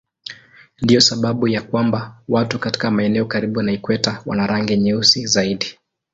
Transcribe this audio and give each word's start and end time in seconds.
Ndiyo 0.81 1.01
sababu 1.01 1.47
ya 1.47 1.61
kwamba 1.61 2.19
watu 2.27 2.59
katika 2.59 2.91
maeneo 2.91 3.25
karibu 3.25 3.61
na 3.61 3.71
ikweta 3.71 4.23
wana 4.25 4.47
rangi 4.47 4.77
nyeusi 4.77 5.27
zaidi. 5.27 5.77